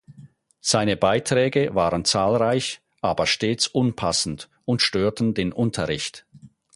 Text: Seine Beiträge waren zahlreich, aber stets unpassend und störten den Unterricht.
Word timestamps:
Seine 0.61 0.97
Beiträge 0.97 1.75
waren 1.75 2.05
zahlreich, 2.05 2.81
aber 3.01 3.27
stets 3.27 3.67
unpassend 3.67 4.49
und 4.65 4.81
störten 4.81 5.35
den 5.35 5.51
Unterricht. 5.53 6.25